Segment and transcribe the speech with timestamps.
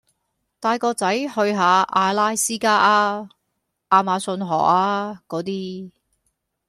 [0.59, 3.29] 帶個仔去下阿拉斯加呀，
[3.91, 5.91] 亞馬遜河呀果啲